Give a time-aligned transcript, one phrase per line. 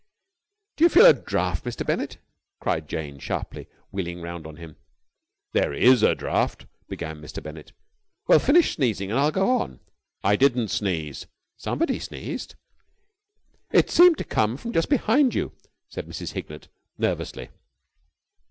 [0.77, 1.85] "Do you feel a draught, Mr.
[1.85, 2.17] Bennett?"
[2.59, 4.77] cried Jane sharply, wheeling round on him.
[5.53, 7.43] "There is a draught," began Mr.
[7.43, 7.71] Bennett.
[8.25, 9.79] "Well, finish sneezing and I'll go on."
[10.23, 12.55] "I didn't sneeze!" "Somebody sneezed."
[13.71, 15.51] "It seemed to come from just behind you,"
[15.87, 16.31] said Mrs.
[16.31, 17.49] Hignett nervously.